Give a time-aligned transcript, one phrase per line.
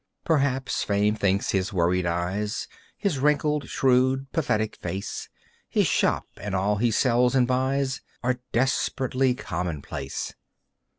[0.23, 2.67] Perhaps Fame thinks his worried eyes,
[2.97, 5.29] His wrinkled, shrewd, pathetic face,
[5.69, 10.33] His shop, and all he sells and buys Are desperately commonplace.